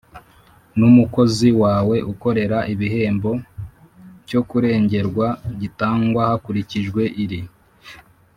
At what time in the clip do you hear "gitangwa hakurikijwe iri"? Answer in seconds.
5.61-7.39